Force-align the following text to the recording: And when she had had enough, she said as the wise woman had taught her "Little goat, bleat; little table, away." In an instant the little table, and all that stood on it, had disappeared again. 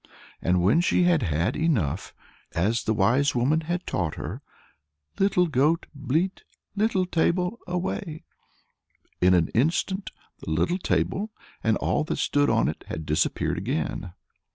And 0.41 0.63
when 0.63 0.81
she 0.81 1.03
had 1.03 1.21
had 1.21 1.55
enough, 1.55 2.07
she 2.49 2.53
said 2.55 2.65
as 2.69 2.83
the 2.85 2.93
wise 2.95 3.35
woman 3.35 3.61
had 3.61 3.85
taught 3.85 4.15
her 4.15 4.41
"Little 5.19 5.45
goat, 5.45 5.85
bleat; 5.93 6.41
little 6.75 7.05
table, 7.05 7.59
away." 7.67 8.23
In 9.21 9.35
an 9.35 9.49
instant 9.49 10.09
the 10.39 10.49
little 10.49 10.79
table, 10.79 11.29
and 11.63 11.77
all 11.77 12.03
that 12.05 12.15
stood 12.15 12.49
on 12.49 12.67
it, 12.67 12.83
had 12.87 13.05
disappeared 13.05 13.59
again. 13.59 14.13